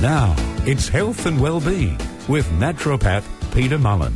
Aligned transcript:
Now, 0.00 0.34
it's 0.66 0.88
health 0.88 1.24
and 1.24 1.40
well-being 1.40 1.96
with 2.28 2.46
naturopath 2.50 3.24
Peter 3.54 3.78
Mullen. 3.78 4.12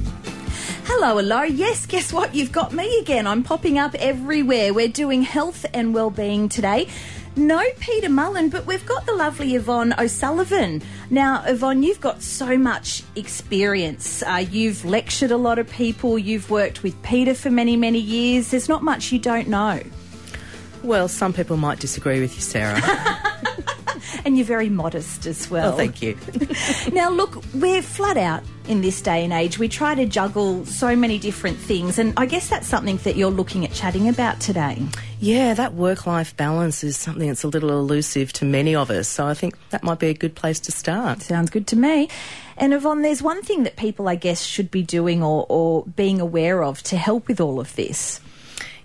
Hello, 0.85 1.17
hello. 1.17 1.41
Yes, 1.41 1.87
guess 1.87 2.13
what? 2.13 2.35
You've 2.35 2.53
got 2.53 2.75
me 2.75 2.99
again. 2.99 3.27
I'm 3.27 3.43
popping 3.43 3.79
up 3.79 3.95
everywhere. 3.95 4.75
We're 4.75 4.89
doing 4.89 5.23
health 5.23 5.65
and 5.73 5.95
well-being 5.95 6.51
today. 6.51 6.89
No 7.35 7.63
Peter 7.79 8.11
Mullen, 8.11 8.51
but 8.51 8.67
we've 8.67 8.85
got 8.85 9.07
the 9.07 9.15
lovely 9.15 9.55
Yvonne 9.55 9.95
O'Sullivan. 9.99 10.83
Now, 11.09 11.45
Yvonne, 11.47 11.83
you've 11.83 12.03
got 12.03 12.21
so 12.21 12.59
much 12.59 13.03
experience. 13.17 14.23
Uh, 14.23 14.45
you've 14.51 14.85
lectured 14.85 15.31
a 15.31 15.39
lot 15.39 15.59
of 15.59 15.71
people. 15.71 16.19
You've 16.19 16.51
worked 16.51 16.83
with 16.83 17.01
Peter 17.03 17.35
for 17.35 17.51
many, 17.51 17.77
many 17.79 18.01
years. 18.01 18.51
There's 18.51 18.69
not 18.69 18.83
much 18.83 19.13
you 19.13 19.19
don't 19.19 19.49
know. 19.49 19.81
Well, 20.83 21.09
some 21.09 21.33
people 21.33 21.57
might 21.57 21.79
disagree 21.79 22.21
with 22.21 22.35
you, 22.35 22.43
Sarah. 22.43 22.83
and 24.25 24.37
you're 24.37 24.47
very 24.47 24.69
modest 24.69 25.27
as 25.27 25.51
well. 25.51 25.75
Oh, 25.75 25.77
thank 25.77 26.03
you. 26.03 26.17
now, 26.93 27.11
look, 27.11 27.43
we're 27.55 27.83
flat 27.83 28.17
out 28.17 28.43
in 28.69 28.81
this 28.81 29.01
day 29.03 29.25
and 29.25 29.33
age. 29.33 29.59
We 29.59 29.69
try 29.69 29.95
to 29.95 30.07
juggle 30.07 30.65
so 30.67 30.95
many 30.95 31.19
different 31.19 31.59
things, 31.59 31.99
and 31.99 32.13
I 32.17 32.27
guess 32.27 32.49
that's 32.49 32.67
something 32.67 32.97
that 32.99 33.17
you're 33.17 33.31
looking 33.31 33.65
at 33.65 33.73
chatting 33.73 34.09
about 34.09 34.41
today. 34.41 34.83
Yeah, 35.19 35.55
that 35.55 35.75
work 35.75 36.07
life 36.07 36.37
balance 36.37 36.85
is 36.85 36.97
something 36.97 37.29
that's 37.29 37.45
a 37.45 37.49
little 37.49 37.71
elusive 37.71 38.33
to 38.35 38.45
many 38.45 38.75
of 38.75 38.91
us, 38.91 39.09
so 39.09 39.27
I 39.27 39.35
think 39.35 39.55
that 39.71 39.83
might 39.83 39.99
be 39.99 40.09
a 40.09 40.15
good 40.15 40.35
place 40.35 40.61
to 40.61 40.73
start. 40.73 41.23
Sounds 41.23 41.51
good 41.51 41.67
to 41.69 41.77
me. 41.77 42.09
And 42.57 42.75
Yvonne, 42.75 43.03
there's 43.03 43.23
one 43.23 43.43
thing 43.43 43.63
that 43.65 43.77
people, 43.77 44.09
I 44.09 44.15
guess, 44.15 44.43
should 44.43 44.71
be 44.71 44.83
doing 44.83 45.23
or, 45.23 45.47
or 45.49 45.85
being 45.85 46.21
aware 46.21 46.63
of 46.63 46.83
to 46.85 46.97
help 46.97 47.27
with 47.27 47.41
all 47.41 47.59
of 47.59 47.75
this. 47.75 48.21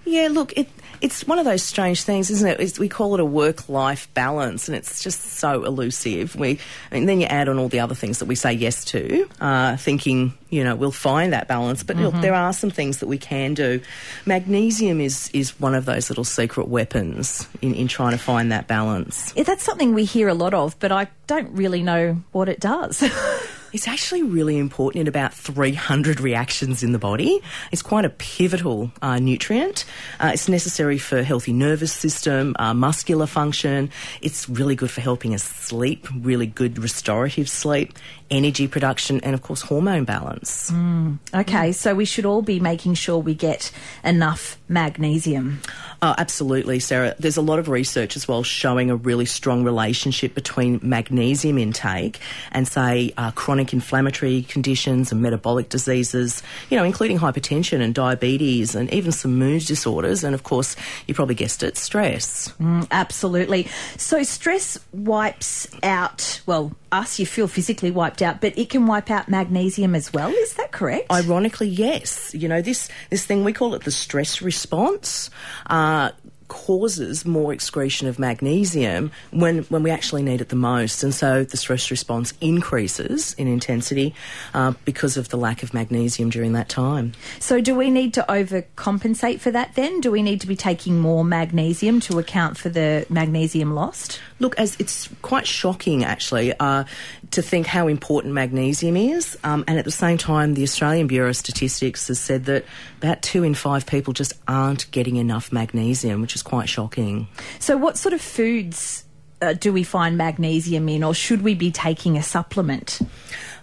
Yeah, 0.06 0.30
look, 0.32 0.58
it, 0.58 0.70
it's 1.02 1.26
one 1.28 1.40
of 1.40 1.46
those 1.46 1.64
strange 1.64 2.04
things, 2.04 2.30
isn't 2.30 2.48
it? 2.48 2.60
It's, 2.60 2.80
we 2.80 2.90
call 2.90 3.14
it 3.14 3.20
a 3.20 3.26
work-life 3.26 4.08
balance, 4.14 4.68
and 4.68 4.76
it's 4.76 5.04
just 5.04 5.22
so 5.22 5.64
elusive. 5.64 6.36
We, 6.36 6.60
and 6.92 7.08
then 7.08 7.20
you 7.20 7.28
add 7.28 7.50
on 7.50 7.58
all 7.58 7.70
the 7.70 7.80
other 7.80 7.96
things 7.96 8.20
that 8.20 8.26
we 8.26 8.36
say 8.36 8.54
yes 8.54 8.86
to, 8.86 9.30
uh, 9.40 9.78
thinking 9.78 10.34
you 10.50 10.64
know 10.64 10.76
we'll 10.76 10.92
find 10.92 11.34
that 11.34 11.48
balance. 11.48 11.84
But 11.84 11.98
mm-hmm. 11.98 12.06
look, 12.06 12.22
there 12.22 12.34
are 12.34 12.54
some 12.54 12.70
things 12.70 13.00
that 13.00 13.08
we 13.08 13.18
can 13.18 13.54
do. 13.54 13.82
Magnesium 14.26 15.02
is 15.02 15.30
is 15.34 15.60
one 15.60 15.76
of 15.76 15.86
those 15.86 16.10
little 16.10 16.24
secret 16.24 16.68
weapons 16.68 17.48
in, 17.62 17.74
in 17.76 17.88
trying 17.88 18.12
to 18.12 18.18
find 18.18 18.52
that 18.52 18.68
balance. 18.68 19.34
Yeah, 19.36 19.44
that's 19.44 19.64
something 19.64 19.94
we 19.94 20.06
hear 20.06 20.28
a 20.28 20.34
lot 20.34 20.54
of, 20.54 20.78
but 20.80 20.92
I 20.92 21.08
don't 21.28 21.52
really 21.52 21.84
know 21.84 22.22
what 22.32 22.50
it 22.50 22.60
does. 22.60 23.04
It's 23.76 23.90
actually 23.90 24.24
really 24.24 24.58
important 24.58 25.02
in 25.02 25.08
about 25.10 25.34
300 25.34 26.22
reactions 26.22 26.82
in 26.82 26.94
the 26.94 26.98
body. 26.98 27.42
It's 27.74 27.82
quite 27.82 28.06
a 28.06 28.10
pivotal 28.10 28.90
uh, 29.02 29.20
nutrient. 29.20 29.84
Uh, 30.18 30.32
it's 30.34 30.48
necessary 30.48 30.98
for 30.98 31.22
healthy 31.24 31.52
nervous 31.52 31.92
system, 31.92 32.56
uh, 32.58 32.74
muscular 32.74 33.26
function. 33.26 33.90
It's 34.22 34.48
really 34.48 34.78
good 34.78 34.92
for 34.92 35.02
helping 35.02 35.34
us 35.34 35.44
sleep, 35.44 36.08
really 36.22 36.48
good 36.48 36.80
restorative 36.80 37.50
sleep, 37.50 38.00
energy 38.32 38.70
production, 38.70 39.20
and 39.22 39.34
of 39.34 39.42
course 39.42 39.62
hormone 39.62 40.06
balance. 40.06 40.72
Mm. 40.72 41.20
Okay, 41.34 41.74
so 41.74 41.94
we 41.94 42.06
should 42.06 42.26
all 42.26 42.42
be 42.42 42.62
making 42.62 42.94
sure 42.94 43.18
we 43.18 43.36
get 43.36 43.72
enough 44.06 44.58
magnesium. 44.70 45.60
Oh, 46.02 46.16
absolutely, 46.18 46.80
Sarah. 46.80 47.16
There's 47.20 47.38
a 47.38 47.42
lot 47.42 47.60
of 47.60 47.68
research 47.68 48.16
as 48.16 48.28
well 48.28 48.44
showing 48.44 48.90
a 48.90 48.96
really 48.96 49.26
strong 49.26 49.64
relationship 49.64 50.34
between 50.34 50.80
magnesium 50.82 51.58
intake 51.58 52.20
and, 52.52 52.68
say, 52.68 53.14
uh, 53.18 53.32
chronic 53.32 53.65
inflammatory 53.74 54.44
conditions 54.44 55.12
and 55.12 55.22
metabolic 55.22 55.70
diseases, 55.70 56.44
you 56.70 56.78
know, 56.78 56.84
including 56.84 57.20
hypertension 57.20 57.82
and 57.82 57.94
diabetes 57.94 58.76
and 58.76 58.92
even 58.94 59.12
some 59.12 59.38
mood 59.38 59.66
disorders. 59.66 60.24
And, 60.24 60.34
of 60.34 60.44
course, 60.44 60.76
you 61.08 61.14
probably 61.14 61.36
guessed 61.36 61.64
it, 61.64 61.78
stress. 61.78 62.54
Mm, 62.60 62.88
absolutely. 62.92 63.68
So, 63.98 64.24
stress 64.24 64.80
wipes 64.94 65.68
out, 65.84 66.42
well, 66.46 66.72
us, 66.92 67.20
you 67.20 67.26
feel 67.26 67.48
physically 67.48 67.92
wiped 67.92 68.22
out, 68.22 68.42
but 68.42 68.58
it 68.58 68.70
can 68.70 68.88
wipe 68.88 69.12
out 69.12 69.30
magnesium 69.30 69.96
as 69.96 70.14
well. 70.14 70.30
Is 70.30 70.54
that 70.56 70.72
correct? 70.72 71.12
Ironically, 71.12 71.68
yes. 71.68 72.34
You 72.34 72.48
know, 72.48 72.62
this, 72.62 72.90
this 73.10 73.26
thing, 73.26 73.44
we 73.44 73.54
call 73.54 73.76
it 73.76 73.84
the 73.84 73.92
stress 73.92 74.42
response. 74.42 75.30
Uh, 75.68 76.12
causes 76.56 77.26
more 77.26 77.52
excretion 77.52 78.08
of 78.08 78.18
magnesium 78.18 79.12
when, 79.32 79.64
when 79.64 79.84
we 79.84 79.92
actually 79.92 80.24
need 80.24 80.40
it 80.40 80.48
the 80.48 80.56
most. 80.56 81.04
And 81.04 81.14
so 81.14 81.44
the 81.44 81.58
stress 81.58 81.92
response 81.92 82.34
increases 82.40 83.34
in 83.34 83.50
intensity 83.50 84.16
uh, 84.54 84.72
because 84.86 85.18
of 85.18 85.28
the 85.28 85.36
lack 85.36 85.64
of 85.64 85.74
magnesium 85.74 86.30
during 86.30 86.54
that 86.54 86.70
time. 86.70 87.12
So, 87.40 87.60
do 87.60 87.76
we 87.76 87.92
need 87.92 88.14
to 88.14 88.26
overcompensate 88.30 89.42
for 89.42 89.52
that 89.52 89.76
then? 89.76 90.00
Do 90.00 90.12
we 90.12 90.24
need 90.24 90.40
to 90.42 90.48
be 90.48 90.56
taking 90.56 90.98
more 90.98 91.26
magnesium 91.26 92.00
to 92.02 92.20
account 92.20 92.58
for 92.58 92.70
the 92.70 93.06
magnesium 93.10 93.76
lost? 93.76 94.22
Look, 94.40 94.58
as 94.58 94.78
it's 94.80 95.10
quite 95.22 95.46
shocking 95.46 96.06
actually 96.06 96.54
uh, 96.58 96.86
to 97.32 97.42
think 97.42 97.68
how 97.68 97.88
important 97.88 98.34
magnesium 98.34 98.96
is, 98.96 99.38
um, 99.44 99.64
and 99.68 99.78
at 99.78 99.86
the 99.86 99.92
same 99.92 100.18
time, 100.18 100.54
the 100.54 100.64
Australian 100.64 101.08
Bureau 101.08 101.30
of 101.30 101.38
Statistics 101.38 102.08
has 102.08 102.20
said 102.20 102.46
that 102.46 102.66
about 103.02 103.22
two 103.22 103.44
in 103.44 103.54
five 103.54 103.86
people 103.86 104.14
just 104.14 104.34
aren't 104.48 104.90
getting 104.92 105.16
enough 105.16 105.52
magnesium, 105.52 106.22
which 106.22 106.36
is 106.36 106.44
quite 106.44 106.70
shocking. 106.70 107.28
So, 107.60 107.78
what 107.78 107.98
sort 107.98 108.14
of 108.14 108.22
foods 108.22 109.04
uh, 109.42 109.54
do 109.54 109.74
we 109.74 109.84
find 109.84 110.18
magnesium 110.18 110.88
in, 110.90 111.04
or 111.04 111.14
should 111.14 111.42
we 111.42 111.56
be 111.56 111.72
taking 111.72 112.18
a 112.18 112.24
supplement? 112.24 113.00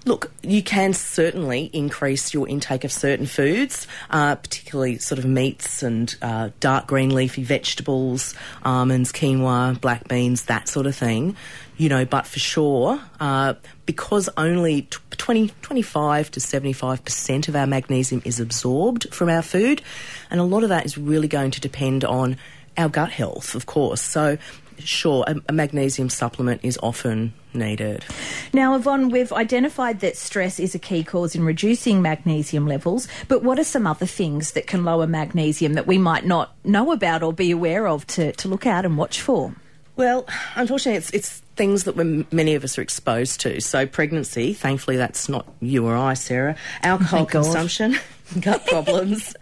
Look, 0.04 0.32
you 0.42 0.64
can 0.64 0.94
certainly 0.94 1.70
increase 1.72 2.34
your 2.34 2.48
intake 2.48 2.82
of 2.82 2.90
certain 2.90 3.26
foods, 3.26 3.86
uh, 4.10 4.34
particularly 4.34 4.98
sort 4.98 5.20
of 5.20 5.24
meats 5.24 5.84
and 5.84 6.12
uh, 6.20 6.50
dark 6.58 6.88
green 6.88 7.14
leafy 7.14 7.44
vegetables, 7.44 8.34
almonds, 8.64 9.12
quinoa, 9.12 9.80
black 9.80 10.08
beans, 10.08 10.46
that 10.46 10.66
sort 10.66 10.86
of 10.86 10.96
thing. 10.96 11.36
You 11.76 11.88
know, 11.88 12.04
but 12.04 12.26
for 12.26 12.40
sure, 12.40 13.00
uh, 13.20 13.54
because 13.86 14.28
only 14.36 14.88
20, 15.10 15.52
25 15.62 16.32
to 16.32 16.40
75% 16.40 17.48
of 17.48 17.54
our 17.54 17.66
magnesium 17.66 18.22
is 18.24 18.40
absorbed 18.40 19.14
from 19.14 19.28
our 19.28 19.42
food, 19.42 19.82
and 20.30 20.40
a 20.40 20.44
lot 20.44 20.64
of 20.64 20.68
that 20.70 20.84
is 20.84 20.98
really 20.98 21.28
going 21.28 21.52
to 21.52 21.60
depend 21.60 22.04
on 22.04 22.38
our 22.76 22.88
gut 22.88 23.10
health, 23.10 23.54
of 23.54 23.66
course. 23.66 24.00
So 24.00 24.38
sure, 24.78 25.24
a, 25.26 25.36
a, 25.48 25.52
magnesium 25.52 26.08
supplement 26.08 26.60
is 26.64 26.78
often 26.82 27.32
needed. 27.54 28.04
Now, 28.52 28.74
Yvonne, 28.74 29.10
we've 29.10 29.32
identified 29.32 30.00
that 30.00 30.16
stress 30.16 30.58
is 30.58 30.74
a 30.74 30.78
key 30.78 31.04
cause 31.04 31.34
in 31.34 31.44
reducing 31.44 32.02
magnesium 32.02 32.66
levels, 32.66 33.08
but 33.28 33.42
what 33.42 33.58
are 33.58 33.64
some 33.64 33.86
other 33.86 34.06
things 34.06 34.52
that 34.52 34.66
can 34.66 34.84
lower 34.84 35.06
magnesium 35.06 35.74
that 35.74 35.86
we 35.86 35.98
might 35.98 36.24
not 36.24 36.54
know 36.64 36.92
about 36.92 37.22
or 37.22 37.32
be 37.32 37.50
aware 37.50 37.86
of 37.86 38.06
to, 38.08 38.32
to 38.32 38.48
look 38.48 38.66
out 38.66 38.84
and 38.84 38.96
watch 38.96 39.20
for? 39.20 39.54
Well, 39.94 40.26
unfortunately, 40.56 40.96
it's, 40.96 41.10
it's 41.10 41.42
things 41.56 41.84
that 41.84 41.96
many 42.32 42.54
of 42.54 42.64
us 42.64 42.78
are 42.78 42.82
exposed 42.82 43.40
to. 43.42 43.60
So, 43.60 43.86
pregnancy, 43.86 44.54
thankfully, 44.54 44.96
that's 44.96 45.28
not 45.28 45.46
you 45.60 45.86
or 45.86 45.96
I, 45.96 46.14
Sarah. 46.14 46.56
Alcohol 46.82 47.22
oh 47.22 47.26
consumption. 47.26 47.96
gut 48.40 48.66
problems. 48.66 49.34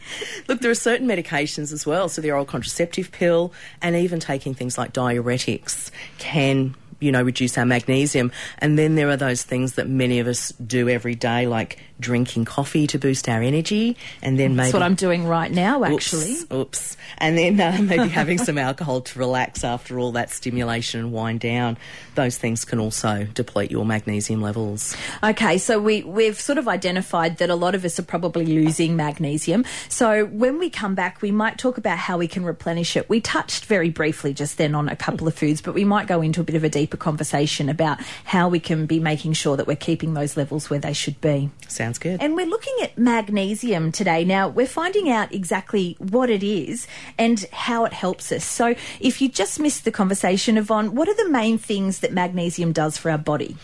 Look, 0.49 0.61
there 0.61 0.71
are 0.71 0.75
certain 0.75 1.06
medications 1.06 1.73
as 1.73 1.87
well. 1.87 2.09
So 2.09 2.21
the 2.21 2.31
oral 2.31 2.45
contraceptive 2.45 3.12
pill 3.12 3.53
and 3.83 3.97
even 3.97 4.21
taking 4.21 4.55
things 4.55 4.77
like 4.78 4.93
diuretics 4.93 5.91
can 6.19 6.75
you 7.01 7.11
know, 7.11 7.23
reduce 7.23 7.56
our 7.56 7.65
magnesium. 7.65 8.31
And 8.59 8.78
then 8.78 8.95
there 8.95 9.09
are 9.09 9.17
those 9.17 9.43
things 9.43 9.75
that 9.75 9.89
many 9.89 10.19
of 10.19 10.27
us 10.27 10.51
do 10.53 10.89
every 10.89 11.15
day, 11.15 11.47
like 11.47 11.78
drinking 12.00 12.44
coffee 12.44 12.87
to 12.88 12.99
boost 12.99 13.28
our 13.28 13.43
energy, 13.43 13.97
and 14.22 14.38
then 14.38 14.56
maybe 14.56 14.66
that's 14.66 14.72
what 14.72 14.83
I'm 14.83 14.94
doing 14.94 15.27
right 15.27 15.50
now, 15.50 15.84
actually. 15.84 16.33
Oops, 16.33 16.53
oops. 16.53 16.97
and 17.19 17.37
then 17.37 17.61
uh, 17.61 17.78
maybe 17.83 18.09
having 18.09 18.38
some 18.38 18.59
alcohol 18.59 19.00
to 19.03 19.19
relax 19.19 19.65
after 19.65 19.99
all 19.99 20.12
that 20.12 20.31
stimulation 20.31 21.00
and 21.00 21.12
wind 21.12 21.41
down. 21.41 21.77
Those 22.15 22.39
things 22.39 22.65
can 22.65 22.78
also 22.81 23.25
deplete 23.34 23.71
your 23.71 23.84
magnesium 23.84 24.41
levels. 24.41 24.97
Okay, 25.22 25.59
so 25.59 25.78
we 25.78 26.03
we've 26.03 26.41
sort 26.41 26.59
of 26.59 26.69
identified 26.69 27.39
that 27.39 27.50
a 27.50 27.55
lot 27.55 27.75
of 27.75 27.84
us 27.84 27.99
are 27.99 28.05
probably 28.05 28.47
losing 28.47 28.97
magnesium. 28.97 29.65
So 29.89 30.27
when 30.27 30.59
we 30.59 30.71
come 30.71 30.94
back, 30.94 31.22
we 31.22 31.31
might 31.31 31.59
talk 31.59 31.78
about 31.78 31.99
how 31.99 32.19
we 32.19 32.28
can 32.28 32.44
replenish 32.44 32.97
it. 32.97 33.09
We 33.09 33.21
touched 33.21 33.66
very 33.66 33.91
briefly 33.91 34.34
just 34.34 34.59
then 34.59 34.75
on 34.75 34.89
a 34.89 34.97
couple 34.97 35.28
of 35.28 35.34
foods, 35.34 35.60
but 35.60 35.75
we 35.75 35.84
might 35.84 36.06
go 36.06 36.22
into 36.22 36.41
a 36.41 36.44
bit 36.44 36.56
of 36.56 36.65
a 36.65 36.69
deeper 36.69 36.97
conversation 36.97 37.69
about 37.69 38.00
how 38.25 38.49
we 38.49 38.60
can 38.60 38.87
be 38.87 39.00
making 39.00 39.33
sure 39.34 39.57
that 39.57 39.66
we're 39.66 39.77
keeping 39.77 40.15
those 40.15 40.36
levels 40.36 40.71
where 40.71 40.78
they 40.78 40.92
should 40.92 41.21
be. 41.21 41.51
Sounds 41.69 41.90
Sounds 41.91 41.98
good. 41.98 42.22
And 42.22 42.37
we're 42.37 42.47
looking 42.47 42.77
at 42.83 42.97
magnesium 42.97 43.91
today. 43.91 44.25
Now, 44.25 44.48
we're 44.48 44.69
finding 44.69 45.10
out 45.10 45.34
exactly 45.34 45.97
what 45.98 46.31
it 46.31 46.45
is 46.45 46.87
and 47.19 47.45
how 47.51 47.84
it 47.84 47.92
helps 47.92 48.31
us. 48.31 48.45
So, 48.45 48.77
if 49.01 49.21
you 49.21 49.28
just 49.28 49.59
missed 49.59 49.84
the 49.84 49.91
conversation, 49.91 50.57
Yvonne, 50.57 50.95
what 50.95 51.09
are 51.09 51.16
the 51.16 51.28
main 51.28 51.59
things 51.59 51.98
that 51.98 52.13
magnesium 52.13 52.71
does 52.71 52.97
for 52.97 53.10
our 53.10 53.19
body? 53.19 53.57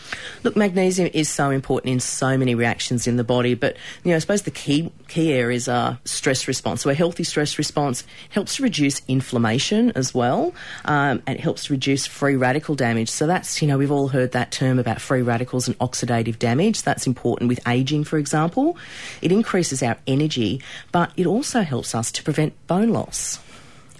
Look, 0.42 0.56
magnesium 0.56 1.08
is 1.14 1.28
so 1.28 1.50
important 1.50 1.92
in 1.92 2.00
so 2.00 2.36
many 2.36 2.56
reactions 2.56 3.06
in 3.06 3.16
the 3.16 3.22
body, 3.22 3.54
but 3.54 3.76
you 4.02 4.10
know, 4.10 4.16
I 4.16 4.18
suppose 4.18 4.42
the 4.42 4.50
key 4.50 4.90
key 5.06 5.32
areas 5.32 5.68
are 5.68 6.00
stress 6.04 6.48
response. 6.48 6.82
So, 6.82 6.90
a 6.90 6.94
healthy 6.94 7.22
stress 7.22 7.58
response 7.58 8.02
helps 8.30 8.56
to 8.56 8.64
reduce 8.64 9.02
inflammation 9.06 9.92
as 9.92 10.12
well, 10.12 10.52
um, 10.84 11.22
and 11.28 11.36
it 11.36 11.40
helps 11.40 11.66
to 11.66 11.74
reduce 11.74 12.06
free 12.06 12.34
radical 12.34 12.74
damage. 12.74 13.08
So, 13.08 13.28
that's 13.28 13.62
you 13.62 13.68
know, 13.68 13.78
we've 13.78 13.92
all 13.92 14.08
heard 14.08 14.32
that 14.32 14.50
term 14.50 14.80
about 14.80 15.00
free 15.00 15.22
radicals 15.22 15.68
and 15.68 15.78
oxidative 15.78 16.40
damage. 16.40 16.82
That's 16.82 17.06
important 17.06 17.46
with 17.46 17.60
aging, 17.68 18.02
for 18.02 18.15
for 18.16 18.18
example. 18.18 18.78
It 19.20 19.30
increases 19.30 19.82
our 19.82 19.98
energy, 20.06 20.62
but 20.90 21.12
it 21.18 21.26
also 21.26 21.60
helps 21.60 21.94
us 21.94 22.10
to 22.12 22.22
prevent 22.22 22.54
bone 22.66 22.88
loss. 22.88 23.38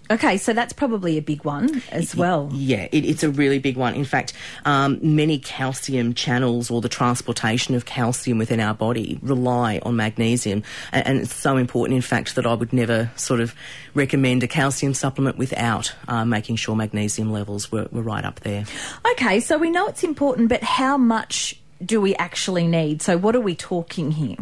Okay, 0.08 0.38
so 0.38 0.54
that's 0.54 0.72
probably 0.72 1.18
a 1.18 1.20
big 1.20 1.44
one 1.44 1.82
as 1.90 2.16
well. 2.16 2.48
Yeah, 2.54 2.86
it, 2.92 3.04
it's 3.04 3.22
a 3.24 3.28
really 3.28 3.58
big 3.58 3.76
one. 3.76 3.94
In 3.94 4.04
fact, 4.04 4.32
um, 4.64 5.00
many 5.02 5.38
calcium 5.38 6.14
channels 6.14 6.70
or 6.70 6.80
the 6.80 6.88
transportation 6.88 7.74
of 7.74 7.84
calcium 7.84 8.38
within 8.38 8.60
our 8.60 8.72
body 8.72 9.18
rely 9.20 9.80
on 9.82 9.96
magnesium. 9.96 10.62
And, 10.92 11.06
and 11.06 11.18
it's 11.18 11.34
so 11.34 11.58
important, 11.58 11.96
in 11.96 12.02
fact, 12.02 12.36
that 12.36 12.46
I 12.46 12.54
would 12.54 12.72
never 12.72 13.10
sort 13.16 13.40
of 13.40 13.54
recommend 13.94 14.44
a 14.44 14.48
calcium 14.48 14.94
supplement 14.94 15.36
without 15.36 15.92
uh, 16.08 16.24
making 16.24 16.56
sure 16.56 16.74
magnesium 16.74 17.32
levels 17.32 17.70
were, 17.70 17.88
were 17.90 18.02
right 18.02 18.24
up 18.24 18.40
there. 18.40 18.64
Okay, 19.12 19.40
so 19.40 19.58
we 19.58 19.70
know 19.70 19.88
it's 19.88 20.04
important, 20.04 20.48
but 20.48 20.62
how 20.62 20.96
much 20.96 21.60
do 21.84 22.00
we 22.00 22.14
actually 22.16 22.66
need? 22.66 23.02
So, 23.02 23.16
what 23.16 23.36
are 23.36 23.40
we 23.40 23.54
talking 23.54 24.12
here? 24.12 24.36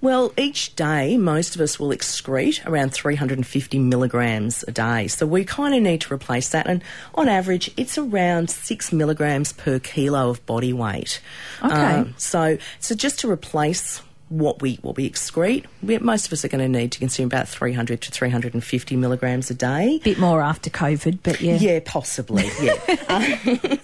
Well, 0.00 0.32
each 0.36 0.76
day, 0.76 1.16
most 1.16 1.56
of 1.56 1.60
us 1.60 1.80
will 1.80 1.88
excrete 1.88 2.64
around 2.66 2.90
350 2.90 3.80
milligrams 3.80 4.64
a 4.68 4.70
day. 4.70 5.08
So 5.08 5.26
we 5.26 5.44
kind 5.44 5.74
of 5.74 5.82
need 5.82 6.02
to 6.02 6.14
replace 6.14 6.50
that. 6.50 6.68
And 6.68 6.84
on 7.16 7.28
average, 7.28 7.72
it's 7.76 7.98
around 7.98 8.48
six 8.48 8.92
milligrams 8.92 9.52
per 9.52 9.80
kilo 9.80 10.30
of 10.30 10.46
body 10.46 10.72
weight. 10.72 11.20
Okay. 11.64 11.74
Um, 11.74 12.14
so, 12.16 12.58
so 12.78 12.94
just 12.94 13.18
to 13.20 13.30
replace 13.30 14.00
what 14.28 14.60
we 14.62 14.76
what 14.76 14.96
we 14.96 15.08
excrete, 15.08 15.64
we, 15.82 15.98
most 15.98 16.26
of 16.26 16.32
us 16.32 16.44
are 16.44 16.48
going 16.48 16.60
to 16.60 16.78
need 16.78 16.92
to 16.92 16.98
consume 16.98 17.26
about 17.26 17.48
300 17.48 18.00
to 18.02 18.10
350 18.10 18.96
milligrams 18.96 19.50
a 19.50 19.54
day. 19.54 20.00
Bit 20.04 20.18
more 20.18 20.40
after 20.40 20.70
COVID, 20.70 21.20
but 21.22 21.40
yeah. 21.40 21.56
Yeah, 21.56 21.80
possibly. 21.84 22.50
Yeah. 22.60 22.74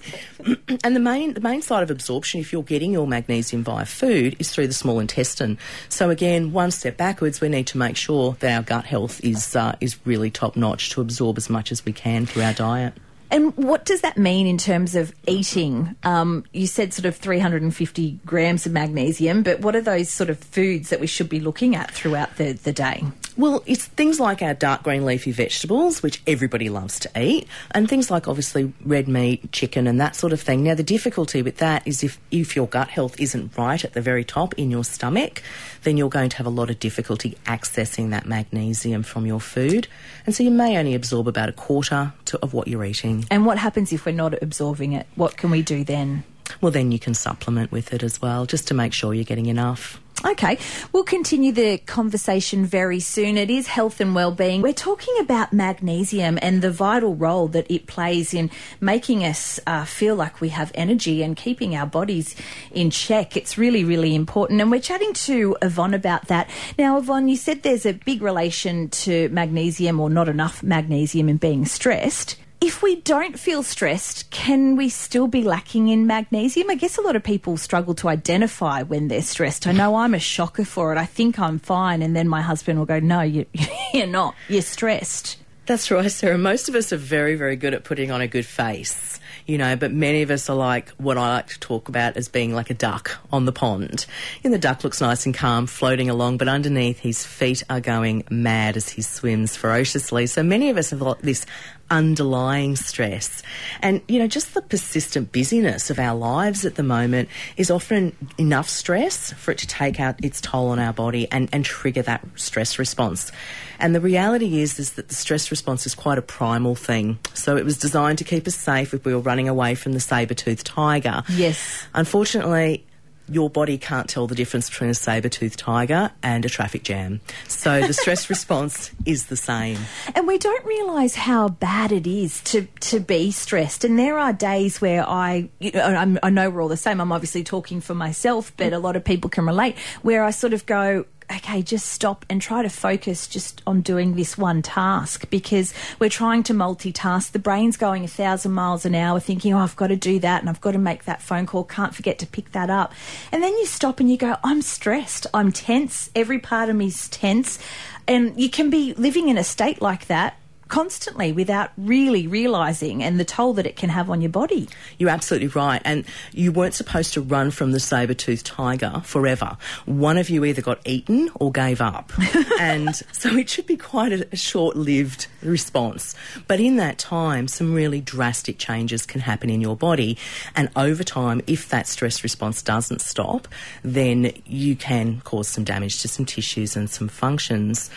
and 0.85 0.97
the 0.97 1.01
main 1.01 1.35
the 1.35 1.41
main 1.41 1.63
site 1.63 1.83
of 1.83 1.91
absorption, 1.91 2.41
if 2.41 2.53
you're 2.53 2.63
getting 2.63 2.93
your 2.93 3.07
magnesium 3.07 3.65
via 3.65 3.87
food, 3.87 4.37
is 4.39 4.51
through 4.51 4.67
the 4.67 4.75
small 4.75 5.01
intestine. 5.01 5.59
So 5.89 6.11
again, 6.11 6.53
one 6.53 6.71
step 6.71 6.97
backwards, 6.97 7.41
we 7.41 7.49
need 7.49 7.67
to 7.69 7.79
make 7.79 7.97
sure 7.97 8.37
that 8.41 8.57
our 8.57 8.63
gut 8.63 8.85
health 8.85 9.23
is 9.25 9.57
uh, 9.57 9.77
is 9.81 9.97
really 10.07 10.31
top 10.31 10.57
notch 10.57 10.91
to 10.91 11.01
absorb 11.01 11.39
as 11.39 11.49
much 11.49 11.73
as 11.73 11.85
we 11.85 11.93
can 11.93 12.27
through 12.27 12.43
our 12.43 12.55
diet. 12.55 12.95
And 13.35 13.53
what 13.57 13.85
does 13.85 14.03
that 14.03 14.17
mean 14.17 14.47
in 14.47 14.59
terms 14.59 14.95
of 14.95 15.13
eating? 15.27 15.97
Um, 16.05 16.45
you 16.53 16.69
said 16.69 16.95
sort 16.95 17.05
of 17.05 17.17
350 17.17 18.21
grams 18.25 18.65
of 18.65 18.71
magnesium, 18.71 19.43
but 19.43 19.59
what 19.59 19.75
are 19.75 19.81
those 19.81 20.09
sort 20.09 20.31
of 20.31 20.39
foods 20.39 20.91
that 20.91 21.01
we 21.01 21.09
should 21.09 21.29
be 21.29 21.41
looking 21.41 21.75
at 21.75 21.91
throughout 21.91 22.37
the, 22.37 22.53
the 22.53 22.73
day? 22.73 23.03
Well, 23.37 23.65
it's 23.67 23.87
things 23.87 24.21
like 24.21 24.43
our 24.43 24.55
dark 24.55 24.85
green 24.85 25.05
leafy 25.05 25.33
vegetables, 25.33 26.01
which 26.01 26.23
everybody 26.25 26.69
loves 26.69 27.01
to 27.01 27.11
eat, 27.21 27.49
and 27.73 27.89
things 27.89 28.09
like 28.09 28.29
obviously 28.29 28.73
red 28.85 29.09
meat, 29.09 29.51
chicken, 29.51 29.89
and 29.89 30.01
that 30.01 30.15
sort 30.15 30.33
of 30.33 30.41
thing. 30.41 30.63
Now, 30.63 30.77
the 30.77 30.85
difficulty 30.85 31.43
with 31.43 31.57
that 31.57 31.85
is 31.85 32.05
if, 32.05 32.21
if 32.31 32.55
your 32.55 32.69
gut 32.69 32.91
health 32.91 33.19
isn't 33.19 33.59
right 33.59 33.85
at 33.85 33.95
the 33.95 34.01
very 34.01 34.23
top 34.23 34.55
in 34.55 34.71
your 34.71 34.85
stomach, 34.85 35.43
then 35.83 35.97
you're 35.97 36.09
going 36.09 36.29
to 36.29 36.37
have 36.37 36.47
a 36.47 36.51
lot 36.51 36.71
of 36.71 36.79
difficulty 36.79 37.37
accessing 37.47 38.11
that 38.11 38.27
magnesium 38.27 39.03
from 39.03 39.27
your 39.27 39.41
food. 39.41 39.89
And 40.27 40.35
so 40.35 40.45
you 40.45 40.53
may 40.53 40.79
only 40.79 40.95
absorb 40.95 41.27
about 41.27 41.49
a 41.49 41.53
quarter 41.53 42.13
to, 42.27 42.39
of 42.41 42.55
what 42.55 42.69
you're 42.69 42.85
eating. 42.85 43.24
And 43.31 43.47
what 43.47 43.59
happens 43.59 43.93
if 43.93 44.07
we're 44.07 44.13
not 44.13 44.43
absorbing 44.43 44.93
it? 44.93 45.07
What 45.15 45.37
can 45.37 45.51
we 45.51 45.63
do 45.63 45.85
then? 45.85 46.25
Well, 46.61 46.73
then 46.73 46.93
you 46.93 46.99
can 46.99 47.15
supplement 47.15 47.73
with 47.73 47.93
it 47.93 48.03
as 48.03 48.21
well, 48.21 48.47
just 48.47 48.69
to 48.69 48.75
make 48.75 48.93
sure 48.93 49.15
you're 49.15 49.25
getting 49.25 49.47
enough. 49.47 50.01
Okay, 50.25 50.59
we'll 50.93 51.05
continue 51.05 51.53
the 51.53 51.77
conversation 51.79 52.65
very 52.65 53.01
soon. 53.01 53.37
It 53.37 53.51
is 53.51 53.67
health 53.67 54.01
and 54.01 54.15
well-being. 54.15 54.63
We're 54.63 54.73
talking 54.73 55.15
about 55.21 55.53
magnesium 55.53 56.39
and 56.41 56.63
the 56.63 56.71
vital 56.71 57.15
role 57.15 57.49
that 57.49 57.71
it 57.71 57.87
plays 57.87 58.33
in 58.33 58.51
making 58.81 59.25
us 59.25 59.61
uh, 59.67 59.85
feel 59.85 60.15
like 60.15 60.41
we 60.41 60.51
have 60.51 60.73
energy 60.75 61.23
and 61.23 61.37
keeping 61.37 61.77
our 61.77 61.85
bodies 61.85 62.37
in 62.71 62.91
check. 62.91 63.37
It's 63.37 63.59
really, 63.59 63.85
really 63.85 64.15
important. 64.15 64.63
And 64.63 64.71
we're 64.71 64.81
chatting 64.81 65.13
to 65.13 65.57
Yvonne 65.61 65.95
about 65.95 66.29
that. 66.29 66.49
Now, 66.79 66.97
Yvonne, 66.97 67.29
you 67.29 67.37
said 67.37 67.63
there's 67.63 67.85
a 67.85 67.93
big 67.93 68.23
relation 68.23 68.89
to 68.91 69.29
magnesium 69.31 70.01
or 70.01 70.09
not 70.09 70.29
enough 70.29 70.63
magnesium 70.63 71.29
and 71.29 71.41
being 71.41 71.67
stressed 71.67 72.37
if 72.65 72.83
we 72.83 72.97
don't 72.97 73.39
feel 73.39 73.63
stressed, 73.63 74.31
can 74.31 74.75
we 74.75 74.89
still 74.89 75.27
be 75.27 75.43
lacking 75.43 75.89
in 75.89 76.07
magnesium? 76.07 76.71
I 76.71 76.77
guess 76.77 76.97
a 76.97 77.03
lot 77.03 77.15
of 77.15 77.23
people 77.23 77.59
struggle 77.59 77.95
to 77.97 78.09
identify 78.09 78.83
when 78.83 79.09
they're 79.09 79.21
stressed. 79.21 79.67
I 79.67 79.73
know 79.73 79.97
I'm 79.97 80.15
a 80.15 80.19
shocker 80.19 80.65
for 80.65 80.91
it. 80.91 80.97
I 80.97 81.05
think 81.05 81.39
I'm 81.39 81.59
fine, 81.59 82.01
and 82.01 82.17
then 82.17 82.27
my 82.27 82.41
husband 82.41 82.79
will 82.79 82.87
go, 82.87 83.01
"No, 83.01 83.21
you, 83.21 83.45
you're 83.93 84.07
not. 84.07 84.35
You're 84.49 84.63
stressed." 84.63 85.37
That's 85.67 85.91
right, 85.91 86.11
Sarah. 86.11 86.37
Most 86.37 86.69
of 86.69 86.75
us 86.75 86.93
are 86.93 86.99
very, 86.99 87.37
very 87.37 87.57
good 87.57 87.73
at 87.73 87.85
putting 87.85 88.11
on 88.11 88.21
a 88.21 88.29
good 88.29 88.45
face, 88.45 89.19
you 89.47 89.57
know, 89.57 89.77
but 89.77 89.93
many 89.93 90.21
of 90.21 90.31
us 90.31 90.51
are 90.51 90.57
like 90.57 90.91
what 90.93 91.17
I 91.17 91.37
like 91.37 91.47
to 91.49 91.61
talk 91.61 91.89
about 91.89 92.19
as 92.19 92.29
being 92.29 92.55
like 92.55 92.69
a 92.69 92.75
duck 92.75 93.19
on 93.33 93.47
the 93.47 93.53
pond. 93.53 94.05
And 94.43 94.53
the 94.53 94.59
duck 94.59 94.85
looks 94.85 95.01
nice 95.01 95.25
and 95.25 95.35
calm, 95.35 95.67
floating 95.67 96.11
along, 96.11 96.37
but 96.37 96.49
underneath 96.49 96.99
his 96.99 97.25
feet 97.25 97.63
are 97.71 97.81
going 97.81 98.25
mad 98.31 98.77
as 98.77 98.91
he 98.91 99.01
swims 99.01 99.57
ferociously. 99.57 100.27
So 100.27 100.43
many 100.43 100.69
of 100.69 100.77
us 100.77 100.91
have 100.91 101.01
got 101.01 101.21
this 101.23 101.47
underlying 101.91 102.77
stress. 102.77 103.43
And, 103.83 104.01
you 104.09 104.19
know, 104.19 104.27
just 104.27 104.55
the 104.55 104.63
persistent 104.63 105.33
busyness 105.33 105.91
of 105.91 105.99
our 105.99 106.17
lives 106.17 106.65
at 106.65 106.77
the 106.77 106.83
moment 106.83 107.29
is 107.57 107.71
often 107.71 108.17
enough 108.39 108.69
stress 108.69 109.33
for 109.33 109.51
it 109.51 109.59
to 109.59 109.67
take 109.67 110.01
out 110.01 110.23
its 110.25 110.41
toll 110.41 110.69
on 110.69 110.79
our 110.79 110.93
body 110.93 111.31
and, 111.31 111.49
and 111.53 111.65
trigger 111.65 112.03
that 112.03 112.25
stress 112.37 112.79
response. 112.79 113.33
And 113.79 113.95
the 113.95 114.01
reality 114.01 114.61
is, 114.61 114.79
is 114.79 114.93
that 114.93 115.09
the 115.09 115.15
stress 115.15 115.51
response 115.51 115.87
is 115.87 115.95
quite 115.95 116.19
a 116.19 116.23
primal 116.23 116.75
thing. 116.75 117.19
So 117.35 117.57
it 117.57 117.65
was 117.65 117.79
designed 117.79 118.19
to 118.19 118.25
keep 118.25 118.47
us 118.47 118.55
safe 118.55 118.95
if 118.95 119.05
we 119.05 119.15
were 119.15 119.21
running 119.21 119.49
away 119.49 119.75
from 119.75 119.93
the 119.93 120.01
saber-toothed 120.01 120.67
tiger. 120.67 121.23
Yes. 121.29 121.87
Unfortunately, 121.95 122.85
your 123.29 123.49
body 123.49 123.79
can't 123.79 124.09
tell 124.09 124.27
the 124.27 124.35
difference 124.35 124.69
between 124.69 124.91
a 124.91 124.95
saber-toothed 124.95 125.59
tiger 125.59 126.11
and 126.23 126.45
a 126.45 126.49
traffic 126.49 126.83
jam. 126.83 127.21
So 127.49 127.87
the 127.87 127.93
stress 127.93 128.29
response 128.35 128.91
is 129.07 129.27
the 129.27 129.37
same. 129.37 129.79
And 130.15 130.27
we 130.27 130.39
don't 130.39 130.65
realise 130.65 131.15
how 131.15 131.49
bad 131.49 131.93
it 131.93 132.07
is 132.07 132.43
to, 132.45 132.67
to 132.81 133.01
be 133.01 133.31
stressed. 133.31 133.85
And 133.85 133.99
there 133.99 134.19
are 134.19 134.33
days 134.33 134.81
where 134.81 135.09
I, 135.09 135.49
you 135.59 135.73
know, 135.73 136.19
i 136.23 136.31
know 136.31 136.51
we're 136.51 136.63
all 136.63 136.69
the 136.69 136.77
same. 136.77 137.01
I'm 137.01 137.13
obviously 137.13 137.45
talking 137.45 137.81
for 137.81 137.95
myself, 137.95 138.53
but 138.57 138.73
a 138.73 138.79
lot 138.79 138.97
of 138.97 139.05
people 139.05 139.31
can 139.31 139.47
relate, 139.47 139.77
where 140.03 140.25
I 140.25 140.31
sort 140.31 140.53
of 140.53 140.67
go, 140.67 141.07
okay, 141.31 141.63
just 141.63 141.87
stop 141.87 142.25
and 142.29 142.41
try 142.41 142.63
to 142.63 142.69
focus 142.69 143.27
just 143.27 143.63
on 143.67 143.81
doing 143.81 144.15
this 144.15 144.37
one 144.39 144.63
task 144.63 145.29
because 145.31 145.75
we're 145.99 146.11
trying 146.11 146.43
to 146.45 146.55
multitask. 146.55 147.33
The 147.33 147.39
brain's 147.39 147.77
going 147.77 148.05
a 148.05 148.09
thousand 148.09 148.53
miles 148.53 148.85
an 148.85 148.95
hour 148.95 149.21
thinking, 149.21 149.55
oh, 149.55 149.59
I've 149.59 149.77
got 149.77 149.89
to 149.89 149.97
do 149.97 150.19
that 150.21 150.41
and 150.41 150.51
I've 150.51 150.61
got 150.61 150.73
to 150.73 150.79
make 150.79 151.05
that 151.05 151.23
phone 151.23 151.47
call, 151.47 151.65
can't 151.65 151.95
forget 151.95 152.19
to 152.21 152.27
pick 152.27 152.53
that 152.53 152.71
up. 152.71 152.93
And 153.33 153.43
then 153.43 153.53
you 153.53 153.67
stop 153.67 154.01
and 154.01 154.11
you 154.11 154.17
go, 154.17 154.37
I'm 154.45 154.63
stressed, 154.63 155.27
I'm 155.35 155.53
tense, 155.53 156.11
every 156.15 156.39
part 156.39 156.69
of 156.69 156.77
me's 156.77 157.09
tense. 157.09 157.59
And 158.07 158.39
you 158.41 158.51
can 158.51 158.71
be 158.71 158.95
living 158.95 159.29
in 159.29 159.39
a 159.39 159.45
state 159.45 159.81
like 159.81 160.07
that 160.07 160.37
constantly 160.69 161.33
without 161.33 161.71
really 161.77 162.27
realizing 162.27 163.03
and 163.03 163.19
the 163.21 163.25
toll 163.25 163.53
that 163.55 163.67
it 163.67 163.77
can 163.77 163.91
have 163.91 164.11
on 164.11 164.21
your 164.21 164.31
body. 164.31 164.69
You're 164.99 165.11
absolutely 165.11 165.49
right. 165.49 165.83
And 165.85 166.05
you 166.33 166.53
weren't 166.53 166.75
supposed 166.75 167.15
to 167.15 167.21
run 167.21 167.51
from 167.51 167.73
the 167.73 167.81
saber 167.81 168.15
toothed 168.15 168.47
tiger 168.47 169.03
forever. 169.05 169.57
One 169.87 170.19
of 170.19 170.31
you 170.31 170.45
either 170.45 170.63
got 170.63 170.81
eaten 170.85 171.31
or 171.35 171.53
gave 171.53 171.81
up. 171.81 172.13
and 172.61 172.95
so 173.13 173.31
it 173.37 173.49
should 173.49 173.67
be 173.67 173.77
quite 173.77 174.13
a, 174.13 174.27
a 174.33 174.37
short 174.37 174.77
lived 174.77 175.27
response. 175.43 176.15
But 176.49 176.61
in 176.61 176.77
that 176.77 176.99
time, 176.99 177.49
some 177.49 177.75
really 177.75 178.01
drastic 178.01 178.59
changes 178.59 179.07
can 179.07 179.21
happen 179.21 179.51
in 179.51 179.61
your 179.61 179.77
body. 179.77 180.19
And 180.57 180.71
over 180.77 181.05
time, 181.05 181.43
if 181.47 181.69
that 181.69 181.87
stress 181.87 182.23
response 182.23 182.63
doesn't 182.63 183.01
stop, 183.01 183.49
then 183.83 184.33
you 184.47 184.77
can 184.77 185.21
cause 185.21 185.49
some 185.49 185.65
damage 185.65 186.01
to 186.03 186.09
some 186.09 186.25
tissues 186.25 186.77
and 186.77 186.89
some 186.89 187.09
functions. 187.09 187.91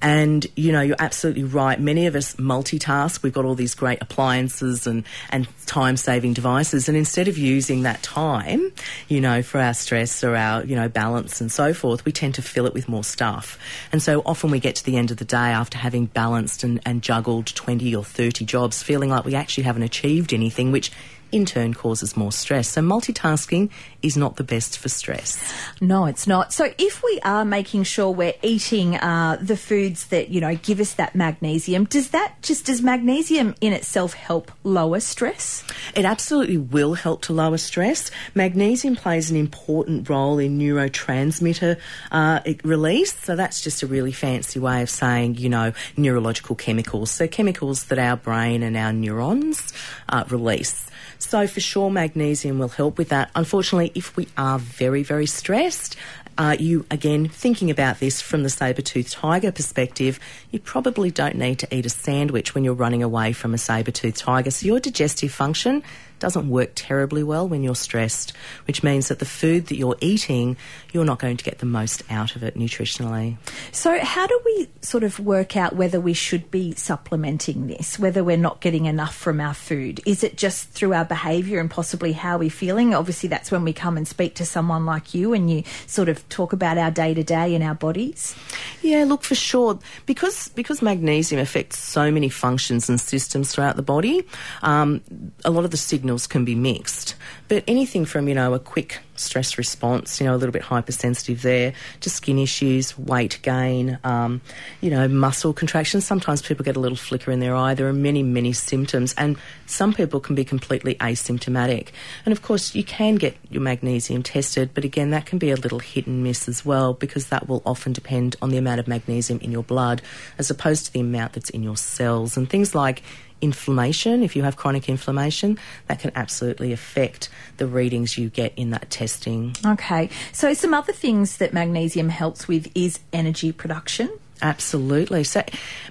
And, 0.00 0.46
you 0.56 0.72
know, 0.72 0.80
you're 0.80 0.96
absolutely 0.98 1.44
right. 1.44 1.80
Many 1.80 2.06
of 2.06 2.13
us 2.16 2.34
multitask. 2.36 3.22
We've 3.22 3.32
got 3.32 3.44
all 3.44 3.54
these 3.54 3.74
great 3.74 3.98
appliances 4.00 4.86
and, 4.86 5.04
and 5.30 5.48
time 5.66 5.96
saving 5.96 6.34
devices. 6.34 6.88
And 6.88 6.96
instead 6.96 7.28
of 7.28 7.38
using 7.38 7.82
that 7.82 8.02
time, 8.02 8.72
you 9.08 9.20
know, 9.20 9.42
for 9.42 9.60
our 9.60 9.74
stress 9.74 10.22
or 10.24 10.36
our, 10.36 10.64
you 10.64 10.76
know, 10.76 10.88
balance 10.88 11.40
and 11.40 11.50
so 11.50 11.74
forth, 11.74 12.04
we 12.04 12.12
tend 12.12 12.34
to 12.36 12.42
fill 12.42 12.66
it 12.66 12.74
with 12.74 12.88
more 12.88 13.04
stuff. 13.04 13.58
And 13.92 14.02
so 14.02 14.22
often 14.26 14.50
we 14.50 14.60
get 14.60 14.76
to 14.76 14.84
the 14.84 14.96
end 14.96 15.10
of 15.10 15.16
the 15.16 15.24
day 15.24 15.36
after 15.36 15.78
having 15.78 16.06
balanced 16.06 16.64
and, 16.64 16.80
and 16.86 17.02
juggled 17.02 17.46
20 17.46 17.94
or 17.94 18.04
30 18.04 18.44
jobs, 18.44 18.82
feeling 18.82 19.10
like 19.10 19.24
we 19.24 19.34
actually 19.34 19.64
haven't 19.64 19.82
achieved 19.82 20.32
anything, 20.32 20.72
which 20.72 20.90
in 21.34 21.44
turn 21.44 21.74
causes 21.74 22.16
more 22.16 22.30
stress. 22.30 22.68
So 22.68 22.80
multitasking 22.80 23.70
is 24.02 24.16
not 24.16 24.36
the 24.36 24.44
best 24.44 24.78
for 24.78 24.88
stress. 24.88 25.52
No, 25.80 26.06
it's 26.06 26.28
not. 26.28 26.52
So 26.52 26.72
if 26.78 27.02
we 27.02 27.20
are 27.24 27.44
making 27.44 27.82
sure 27.82 28.10
we're 28.10 28.34
eating 28.40 28.96
uh, 28.96 29.36
the 29.40 29.56
foods 29.56 30.06
that 30.06 30.28
you 30.28 30.40
know 30.40 30.54
give 30.54 30.78
us 30.78 30.94
that 30.94 31.16
magnesium, 31.16 31.86
does 31.86 32.10
that 32.10 32.40
just 32.40 32.66
does 32.66 32.82
magnesium 32.82 33.56
in 33.60 33.72
itself 33.72 34.14
help 34.14 34.52
lower 34.62 35.00
stress? 35.00 35.64
It 35.96 36.04
absolutely 36.04 36.58
will 36.58 36.94
help 36.94 37.22
to 37.22 37.32
lower 37.32 37.58
stress. 37.58 38.12
Magnesium 38.36 38.94
plays 38.94 39.28
an 39.30 39.36
important 39.36 40.08
role 40.08 40.38
in 40.38 40.56
neurotransmitter 40.56 41.78
uh, 42.12 42.40
release. 42.62 43.12
So 43.24 43.34
that's 43.34 43.60
just 43.60 43.82
a 43.82 43.88
really 43.88 44.12
fancy 44.12 44.60
way 44.60 44.82
of 44.82 44.88
saying 44.88 45.34
you 45.38 45.48
know 45.48 45.72
neurological 45.96 46.54
chemicals. 46.54 47.10
So 47.10 47.26
chemicals 47.26 47.84
that 47.86 47.98
our 47.98 48.16
brain 48.16 48.62
and 48.62 48.76
our 48.76 48.92
neurons 48.92 49.72
uh, 50.08 50.22
release. 50.28 50.86
So 51.24 51.46
for 51.46 51.60
sure, 51.60 51.90
magnesium 51.90 52.58
will 52.58 52.68
help 52.68 52.98
with 52.98 53.08
that. 53.08 53.30
Unfortunately, 53.34 53.90
if 53.94 54.14
we 54.14 54.28
are 54.36 54.58
very, 54.58 55.02
very 55.02 55.26
stressed, 55.26 55.96
uh, 56.36 56.54
you, 56.58 56.84
again, 56.90 57.28
thinking 57.28 57.70
about 57.70 57.98
this 57.98 58.20
from 58.20 58.42
the 58.42 58.50
saber-toothed 58.50 59.10
tiger 59.10 59.50
perspective, 59.50 60.20
you 60.50 60.60
probably 60.60 61.10
don't 61.10 61.36
need 61.36 61.58
to 61.60 61.74
eat 61.74 61.86
a 61.86 61.88
sandwich 61.88 62.54
when 62.54 62.62
you're 62.62 62.74
running 62.74 63.02
away 63.02 63.32
from 63.32 63.54
a 63.54 63.58
saber-toothed 63.58 64.18
tiger. 64.18 64.50
So 64.50 64.66
your 64.66 64.80
digestive 64.80 65.32
function 65.32 65.82
doesn't 66.24 66.48
work 66.48 66.70
terribly 66.74 67.22
well 67.22 67.46
when 67.46 67.62
you're 67.62 67.74
stressed, 67.74 68.32
which 68.66 68.82
means 68.82 69.08
that 69.08 69.18
the 69.18 69.26
food 69.26 69.66
that 69.66 69.76
you're 69.76 69.98
eating, 70.00 70.56
you're 70.90 71.04
not 71.04 71.18
going 71.18 71.36
to 71.36 71.44
get 71.44 71.58
the 71.58 71.66
most 71.66 72.02
out 72.08 72.34
of 72.34 72.42
it 72.42 72.56
nutritionally. 72.56 73.36
So, 73.72 73.98
how 74.02 74.26
do 74.26 74.40
we 74.42 74.70
sort 74.80 75.04
of 75.04 75.20
work 75.20 75.54
out 75.54 75.76
whether 75.76 76.00
we 76.00 76.14
should 76.14 76.50
be 76.50 76.72
supplementing 76.76 77.66
this, 77.66 77.98
whether 77.98 78.24
we're 78.24 78.38
not 78.38 78.62
getting 78.62 78.86
enough 78.86 79.14
from 79.14 79.38
our 79.38 79.52
food? 79.52 80.00
Is 80.06 80.24
it 80.24 80.38
just 80.38 80.70
through 80.70 80.94
our 80.94 81.04
behaviour 81.04 81.60
and 81.60 81.70
possibly 81.70 82.12
how 82.12 82.38
we're 82.38 82.48
feeling? 82.48 82.94
Obviously, 82.94 83.28
that's 83.28 83.50
when 83.50 83.62
we 83.62 83.74
come 83.74 83.98
and 83.98 84.08
speak 84.08 84.34
to 84.36 84.46
someone 84.46 84.86
like 84.86 85.12
you 85.12 85.34
and 85.34 85.50
you 85.50 85.62
sort 85.86 86.08
of 86.08 86.26
talk 86.30 86.54
about 86.54 86.78
our 86.78 86.90
day 86.90 87.12
to 87.12 87.22
day 87.22 87.54
and 87.54 87.62
our 87.62 87.74
bodies. 87.74 88.34
Yeah, 88.80 89.04
look 89.04 89.24
for 89.24 89.34
sure 89.34 89.78
because 90.06 90.48
because 90.48 90.80
magnesium 90.80 91.38
affects 91.38 91.78
so 91.78 92.10
many 92.10 92.30
functions 92.30 92.88
and 92.88 92.98
systems 92.98 93.52
throughout 93.52 93.76
the 93.76 93.82
body. 93.82 94.26
Um, 94.62 95.02
a 95.44 95.50
lot 95.50 95.66
of 95.66 95.70
the 95.70 95.76
signals 95.76 96.13
can 96.26 96.44
be 96.44 96.54
mixed, 96.54 97.14
but 97.48 97.64
anything 97.66 98.04
from 98.04 98.28
you 98.28 98.34
know 98.34 98.54
a 98.54 98.58
quick 98.58 99.00
stress 99.16 99.58
response, 99.58 100.20
you 100.20 100.26
know, 100.26 100.34
a 100.34 100.38
little 100.38 100.52
bit 100.52 100.62
hypersensitive 100.62 101.42
there, 101.42 101.72
to 102.00 102.10
skin 102.10 102.38
issues, 102.38 102.96
weight 102.98 103.38
gain, 103.42 103.98
um, 104.04 104.40
you 104.80 104.90
know, 104.90 105.06
muscle 105.08 105.52
contractions. 105.52 106.04
Sometimes 106.04 106.42
people 106.42 106.64
get 106.64 106.76
a 106.76 106.80
little 106.80 106.96
flicker 106.96 107.30
in 107.30 107.40
their 107.40 107.54
eye. 107.54 107.74
There 107.74 107.88
are 107.88 107.92
many, 107.92 108.22
many 108.22 108.52
symptoms, 108.52 109.14
and 109.16 109.36
some 109.66 109.92
people 109.92 110.20
can 110.20 110.34
be 110.34 110.44
completely 110.44 110.94
asymptomatic. 110.96 111.88
And 112.24 112.32
of 112.32 112.42
course, 112.42 112.74
you 112.74 112.84
can 112.84 113.16
get 113.16 113.36
your 113.50 113.62
magnesium 113.62 114.22
tested, 114.22 114.70
but 114.74 114.84
again, 114.84 115.10
that 115.10 115.26
can 115.26 115.38
be 115.38 115.50
a 115.50 115.56
little 115.56 115.78
hit 115.78 116.06
and 116.06 116.22
miss 116.22 116.48
as 116.48 116.64
well 116.64 116.94
because 116.94 117.28
that 117.28 117.48
will 117.48 117.62
often 117.64 117.92
depend 117.92 118.36
on 118.42 118.50
the 118.50 118.56
amount 118.56 118.80
of 118.80 118.88
magnesium 118.88 119.38
in 119.40 119.52
your 119.52 119.62
blood 119.62 120.02
as 120.38 120.50
opposed 120.50 120.86
to 120.86 120.92
the 120.92 121.00
amount 121.00 121.34
that's 121.34 121.50
in 121.50 121.62
your 121.62 121.76
cells. 121.76 122.36
And 122.36 122.48
things 122.48 122.74
like 122.74 123.02
inflammation, 123.44 124.22
if 124.22 124.34
you 124.34 124.42
have 124.42 124.56
chronic 124.56 124.88
inflammation, 124.88 125.58
that 125.86 126.00
can 126.00 126.10
absolutely 126.16 126.72
affect 126.72 127.28
the 127.58 127.66
readings 127.66 128.18
you 128.18 128.30
get 128.30 128.52
in 128.56 128.70
that 128.70 128.90
testing. 128.90 129.54
Okay. 129.64 130.08
So, 130.32 130.54
some 130.54 130.74
other 130.74 130.92
things 130.92 131.36
that 131.36 131.52
magnesium 131.52 132.08
helps 132.08 132.48
with 132.48 132.70
is 132.74 132.98
energy 133.12 133.52
production. 133.52 134.10
Absolutely. 134.44 135.24
So, 135.24 135.42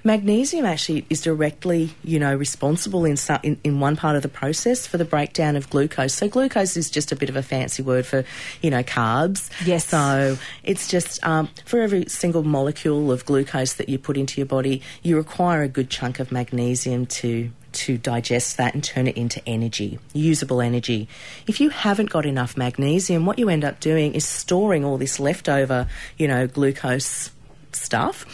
magnesium 0.03 0.63
actually 0.67 1.07
is 1.09 1.21
directly, 1.21 1.89
you 2.03 2.19
know, 2.19 2.35
responsible 2.35 3.03
in, 3.03 3.17
some, 3.17 3.39
in, 3.41 3.59
in 3.63 3.79
one 3.79 3.95
part 3.95 4.15
of 4.15 4.21
the 4.21 4.29
process 4.29 4.85
for 4.85 4.99
the 4.99 5.05
breakdown 5.05 5.55
of 5.55 5.71
glucose. 5.71 6.13
So, 6.13 6.29
glucose 6.29 6.77
is 6.77 6.91
just 6.91 7.11
a 7.11 7.15
bit 7.15 7.29
of 7.29 7.35
a 7.35 7.41
fancy 7.41 7.81
word 7.81 8.05
for, 8.05 8.23
you 8.61 8.69
know, 8.69 8.83
carbs. 8.83 9.49
Yes. 9.65 9.87
So, 9.87 10.37
it's 10.63 10.87
just 10.87 11.25
um, 11.25 11.49
for 11.65 11.81
every 11.81 12.05
single 12.05 12.43
molecule 12.43 13.11
of 13.11 13.25
glucose 13.25 13.73
that 13.73 13.89
you 13.89 13.97
put 13.97 14.17
into 14.17 14.39
your 14.39 14.45
body, 14.45 14.83
you 15.01 15.17
require 15.17 15.63
a 15.63 15.67
good 15.67 15.89
chunk 15.89 16.19
of 16.19 16.31
magnesium 16.31 17.07
to 17.07 17.49
to 17.71 17.97
digest 17.97 18.57
that 18.57 18.75
and 18.75 18.83
turn 18.83 19.07
it 19.07 19.17
into 19.17 19.41
energy, 19.49 19.97
usable 20.13 20.61
energy. 20.61 21.07
If 21.47 21.59
you 21.59 21.69
haven't 21.69 22.11
got 22.11 22.23
enough 22.23 22.55
magnesium, 22.55 23.25
what 23.25 23.39
you 23.39 23.49
end 23.49 23.65
up 23.65 23.79
doing 23.79 24.13
is 24.13 24.27
storing 24.27 24.85
all 24.85 24.99
this 24.99 25.19
leftover, 25.19 25.87
you 26.15 26.27
know, 26.27 26.45
glucose 26.45 27.31
stuff 27.75 28.25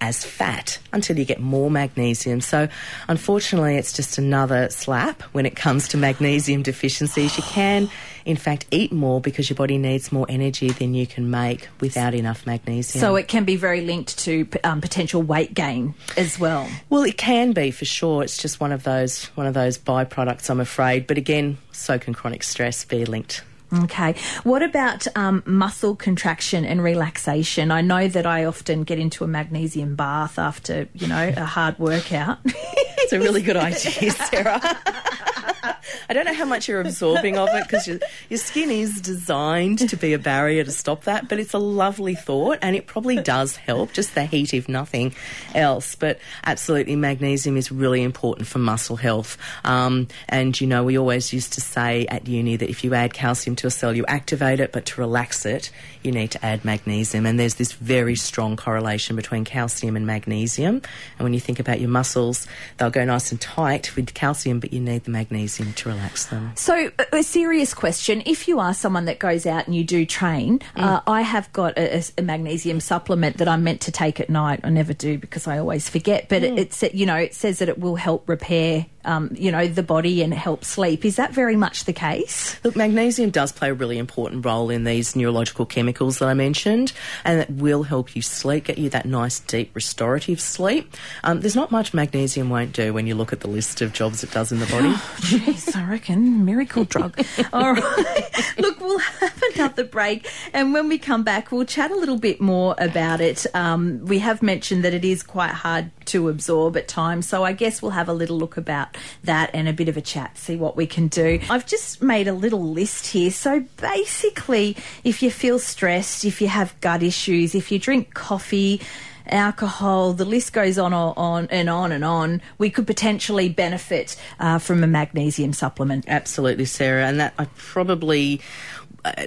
as 0.00 0.24
fat 0.24 0.78
until 0.92 1.18
you 1.18 1.24
get 1.24 1.40
more 1.40 1.70
magnesium. 1.70 2.40
So, 2.40 2.68
unfortunately, 3.08 3.76
it's 3.76 3.92
just 3.92 4.18
another 4.18 4.68
slap 4.70 5.22
when 5.32 5.46
it 5.46 5.56
comes 5.56 5.88
to 5.88 5.96
magnesium 5.96 6.62
deficiencies. 6.62 7.36
You 7.36 7.42
can, 7.44 7.90
in 8.24 8.36
fact, 8.36 8.66
eat 8.70 8.92
more 8.92 9.20
because 9.20 9.48
your 9.48 9.56
body 9.56 9.78
needs 9.78 10.12
more 10.12 10.26
energy 10.28 10.70
than 10.70 10.94
you 10.94 11.06
can 11.06 11.30
make 11.30 11.68
without 11.80 12.14
enough 12.14 12.46
magnesium. 12.46 13.00
So, 13.00 13.16
it 13.16 13.28
can 13.28 13.44
be 13.44 13.56
very 13.56 13.80
linked 13.80 14.18
to 14.18 14.46
um, 14.64 14.80
potential 14.80 15.22
weight 15.22 15.54
gain 15.54 15.94
as 16.16 16.38
well. 16.38 16.68
Well, 16.90 17.04
it 17.04 17.16
can 17.16 17.52
be 17.52 17.70
for 17.70 17.84
sure. 17.84 18.22
It's 18.22 18.36
just 18.36 18.60
one 18.60 18.72
of 18.72 18.82
those 18.82 19.26
one 19.36 19.46
of 19.46 19.54
those 19.54 19.78
byproducts, 19.78 20.50
I'm 20.50 20.60
afraid. 20.60 21.06
But 21.06 21.18
again, 21.18 21.58
so 21.72 21.98
can 21.98 22.14
chronic 22.14 22.42
stress 22.42 22.84
be 22.84 23.04
linked 23.04 23.42
Okay. 23.72 24.14
What 24.44 24.62
about 24.62 25.06
um, 25.16 25.42
muscle 25.44 25.96
contraction 25.96 26.64
and 26.64 26.82
relaxation? 26.82 27.70
I 27.70 27.80
know 27.80 28.06
that 28.08 28.26
I 28.26 28.44
often 28.44 28.84
get 28.84 28.98
into 28.98 29.24
a 29.24 29.26
magnesium 29.26 29.96
bath 29.96 30.38
after, 30.38 30.88
you 30.94 31.08
know, 31.08 31.32
a 31.36 31.44
hard 31.44 31.78
workout. 31.78 32.38
it's 32.44 33.12
a 33.12 33.18
really 33.18 33.42
good 33.42 33.56
idea, 33.56 34.10
Sarah. 34.12 34.60
I 36.08 36.12
don't 36.12 36.24
know 36.24 36.34
how 36.34 36.44
much 36.44 36.68
you're 36.68 36.80
absorbing 36.80 37.38
of 37.38 37.48
it 37.52 37.64
because 37.64 37.86
your, 37.86 37.98
your 38.28 38.38
skin 38.38 38.70
is 38.70 39.00
designed 39.00 39.88
to 39.88 39.96
be 39.96 40.12
a 40.12 40.18
barrier 40.18 40.64
to 40.64 40.70
stop 40.70 41.04
that, 41.04 41.28
but 41.28 41.38
it's 41.38 41.54
a 41.54 41.58
lovely 41.58 42.14
thought 42.14 42.58
and 42.62 42.76
it 42.76 42.86
probably 42.86 43.16
does 43.16 43.56
help, 43.56 43.92
just 43.92 44.14
the 44.14 44.24
heat, 44.24 44.54
if 44.54 44.68
nothing 44.68 45.14
else. 45.54 45.94
But 45.94 46.18
absolutely, 46.44 46.96
magnesium 46.96 47.56
is 47.56 47.70
really 47.72 48.02
important 48.02 48.46
for 48.48 48.58
muscle 48.58 48.96
health. 48.96 49.38
Um, 49.64 50.08
and, 50.28 50.58
you 50.60 50.66
know, 50.66 50.84
we 50.84 50.98
always 50.98 51.32
used 51.32 51.54
to 51.54 51.60
say 51.60 52.06
at 52.06 52.26
uni 52.26 52.56
that 52.56 52.70
if 52.70 52.84
you 52.84 52.94
add 52.94 53.14
calcium 53.14 53.56
to 53.56 53.66
a 53.66 53.70
cell, 53.70 53.94
you 53.94 54.04
activate 54.06 54.60
it, 54.60 54.72
but 54.72 54.86
to 54.86 55.00
relax 55.00 55.46
it, 55.46 55.70
you 56.02 56.12
need 56.12 56.30
to 56.32 56.44
add 56.44 56.64
magnesium. 56.64 57.26
And 57.26 57.38
there's 57.38 57.54
this 57.54 57.72
very 57.72 58.16
strong 58.16 58.56
correlation 58.56 59.16
between 59.16 59.44
calcium 59.44 59.96
and 59.96 60.06
magnesium. 60.06 60.82
And 61.18 61.24
when 61.24 61.34
you 61.34 61.40
think 61.40 61.60
about 61.60 61.80
your 61.80 61.90
muscles, 61.90 62.46
they'll 62.78 62.90
go 62.90 63.04
nice 63.04 63.30
and 63.32 63.40
tight 63.40 63.94
with 63.96 64.14
calcium, 64.14 64.60
but 64.60 64.72
you 64.72 64.80
need 64.80 65.04
the 65.04 65.10
magnesium 65.10 65.72
to 65.78 65.88
relax 65.88 66.26
them. 66.26 66.52
So, 66.56 66.90
a 67.12 67.22
serious 67.22 67.74
question: 67.74 68.22
If 68.26 68.48
you 68.48 68.58
are 68.60 68.74
someone 68.74 69.04
that 69.06 69.18
goes 69.18 69.46
out 69.46 69.66
and 69.66 69.74
you 69.74 69.84
do 69.84 70.06
train, 70.06 70.58
mm. 70.58 70.82
uh, 70.82 71.00
I 71.06 71.22
have 71.22 71.52
got 71.52 71.76
a, 71.78 72.02
a, 72.18 72.22
magnesium 72.22 72.80
supplement 72.80 73.38
that 73.38 73.48
I'm 73.48 73.64
meant 73.64 73.80
to 73.82 73.92
take 73.92 74.20
at 74.20 74.28
night. 74.28 74.60
I 74.64 74.70
never 74.70 74.92
do 74.92 75.18
because 75.18 75.46
I 75.46 75.58
always 75.58 75.88
forget. 75.88 76.28
But 76.28 76.42
mm. 76.42 76.58
it, 76.58 76.82
it, 76.82 76.94
you 76.94 77.06
know, 77.06 77.16
it 77.16 77.34
says 77.34 77.58
that 77.60 77.68
it 77.68 77.78
will 77.78 77.96
help 77.96 78.28
repair 78.28 78.86
um, 79.06 79.30
you 79.32 79.50
know, 79.50 79.66
the 79.66 79.82
body 79.82 80.22
and 80.22 80.34
help 80.34 80.64
sleep. 80.64 81.04
Is 81.04 81.16
that 81.16 81.32
very 81.32 81.56
much 81.56 81.84
the 81.84 81.92
case? 81.92 82.58
Look, 82.64 82.76
magnesium 82.76 83.30
does 83.30 83.52
play 83.52 83.70
a 83.70 83.74
really 83.74 83.98
important 83.98 84.44
role 84.44 84.68
in 84.68 84.84
these 84.84 85.14
neurological 85.16 85.64
chemicals 85.64 86.18
that 86.18 86.28
I 86.28 86.34
mentioned, 86.34 86.92
and 87.24 87.40
it 87.40 87.50
will 87.50 87.84
help 87.84 88.16
you 88.16 88.22
sleep, 88.22 88.64
get 88.64 88.78
you 88.78 88.90
that 88.90 89.06
nice, 89.06 89.40
deep, 89.40 89.74
restorative 89.74 90.40
sleep. 90.40 90.94
Um, 91.24 91.40
there's 91.40 91.56
not 91.56 91.70
much 91.70 91.94
magnesium 91.94 92.50
won't 92.50 92.72
do 92.72 92.92
when 92.92 93.06
you 93.06 93.14
look 93.14 93.32
at 93.32 93.40
the 93.40 93.48
list 93.48 93.80
of 93.80 93.92
jobs 93.92 94.24
it 94.24 94.32
does 94.32 94.50
in 94.50 94.58
the 94.58 94.66
body. 94.66 94.88
Jeez, 95.20 95.74
I 95.76 95.88
reckon 95.88 96.44
miracle 96.44 96.84
drug. 96.84 97.18
All 97.52 97.72
right, 97.72 98.30
look, 98.58 98.80
we'll 98.80 98.98
have 98.98 99.42
another 99.54 99.84
break, 99.84 100.28
and 100.52 100.72
when 100.72 100.88
we 100.88 100.98
come 100.98 101.22
back, 101.22 101.52
we'll 101.52 101.64
chat 101.64 101.90
a 101.90 101.96
little 101.96 102.18
bit 102.18 102.40
more 102.40 102.74
about 102.78 103.20
it. 103.20 103.46
Um, 103.54 104.04
we 104.04 104.18
have 104.18 104.42
mentioned 104.42 104.84
that 104.84 104.94
it 104.94 105.04
is 105.04 105.22
quite 105.22 105.52
hard 105.52 105.92
to 106.06 106.28
absorb 106.28 106.76
at 106.76 106.88
times, 106.88 107.28
so 107.28 107.44
I 107.44 107.52
guess 107.52 107.80
we'll 107.80 107.92
have 107.92 108.08
a 108.08 108.14
little 108.14 108.36
look 108.36 108.56
about 108.56 108.95
that 109.24 109.50
and 109.54 109.68
a 109.68 109.72
bit 109.72 109.88
of 109.88 109.96
a 109.96 110.00
chat, 110.00 110.36
see 110.38 110.56
what 110.56 110.76
we 110.76 110.86
can 110.86 111.08
do. 111.08 111.40
I've 111.50 111.66
just 111.66 112.02
made 112.02 112.28
a 112.28 112.32
little 112.32 112.62
list 112.62 113.08
here. 113.08 113.30
So 113.30 113.64
basically, 113.80 114.76
if 115.04 115.22
you 115.22 115.30
feel 115.30 115.58
stressed, 115.58 116.24
if 116.24 116.40
you 116.40 116.48
have 116.48 116.78
gut 116.80 117.02
issues, 117.02 117.54
if 117.54 117.70
you 117.72 117.78
drink 117.78 118.14
coffee, 118.14 118.80
alcohol, 119.28 120.12
the 120.12 120.24
list 120.24 120.52
goes 120.52 120.78
on, 120.78 120.92
on 120.92 121.48
and 121.50 121.68
on 121.68 121.92
and 121.92 122.04
on. 122.04 122.40
We 122.58 122.70
could 122.70 122.86
potentially 122.86 123.48
benefit 123.48 124.16
uh, 124.38 124.58
from 124.58 124.82
a 124.84 124.86
magnesium 124.86 125.52
supplement. 125.52 126.04
Absolutely, 126.08 126.64
Sarah. 126.64 127.06
And 127.06 127.20
that 127.20 127.34
I 127.38 127.46
probably 127.56 128.40